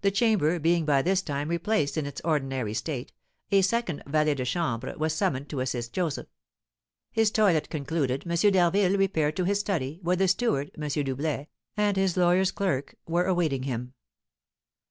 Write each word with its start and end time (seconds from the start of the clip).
The 0.00 0.10
chamber 0.10 0.58
being 0.58 0.86
by 0.86 1.02
this 1.02 1.20
time 1.20 1.50
replaced 1.50 1.98
in 1.98 2.06
its 2.06 2.22
ordinary 2.24 2.72
state, 2.72 3.12
a 3.52 3.60
second 3.60 4.02
valet 4.06 4.32
de 4.34 4.46
chambre 4.46 4.94
was 4.96 5.12
summoned 5.12 5.50
to 5.50 5.60
assist 5.60 5.92
Joseph. 5.92 6.28
His 7.12 7.30
toilet 7.30 7.68
concluded, 7.68 8.24
M. 8.26 8.34
d'Harville 8.50 8.96
repaired 8.96 9.36
to 9.36 9.44
his 9.44 9.60
study, 9.60 9.98
where 10.00 10.16
the 10.16 10.26
steward 10.26 10.70
(M. 10.80 10.88
Doublet) 10.88 11.50
and 11.76 11.98
his 11.98 12.16
lawyer's 12.16 12.50
clerk 12.50 12.94
were 13.06 13.26
awaiting 13.26 13.64
him. 13.64 13.92